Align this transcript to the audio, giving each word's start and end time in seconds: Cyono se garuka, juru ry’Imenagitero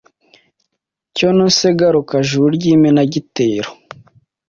Cyono 1.15 1.45
se 1.57 1.67
garuka, 1.79 2.15
juru 2.27 2.47
ry’Imenagitero 2.55 3.69